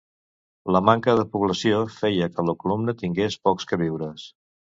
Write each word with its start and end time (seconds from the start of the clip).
La 0.75 0.79
manca 0.87 1.13
de 1.19 1.25
població 1.35 1.81
feia 1.97 2.29
que 2.39 2.47
la 2.49 2.57
columna 2.65 2.97
tingués 3.03 3.37
pocs 3.45 3.71
queviures. 3.75 4.27